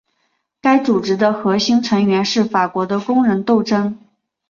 [0.59, 3.99] 该组织的核心成员是法国的工人斗争。